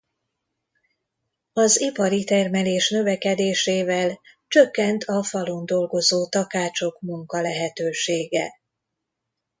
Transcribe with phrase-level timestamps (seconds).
[1.53, 8.51] Az ipari termelés növekedésével csökkent a falun dolgozó takácsok munkalehetősége.